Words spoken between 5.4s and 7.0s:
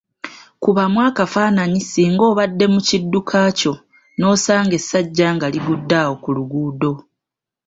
ligudde awo ku luguudo.